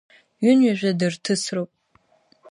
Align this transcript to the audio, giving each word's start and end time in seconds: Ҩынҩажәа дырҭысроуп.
Ҩынҩажәа 0.43 0.91
дырҭысроуп. 0.99 1.71